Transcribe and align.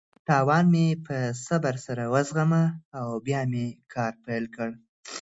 تاوان 0.27 0.65
مې 0.73 0.87
په 1.05 1.17
صبر 1.45 1.75
سره 1.85 2.03
وزغمه 2.13 2.63
او 2.99 3.07
بیا 3.25 3.41
مې 3.51 3.65
کار 3.93 4.13
پیل 4.25 4.45
کړ. 4.55 4.69